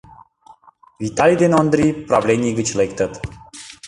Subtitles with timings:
[1.03, 3.13] Виталий ден Ондрий правлений гыч лектыт.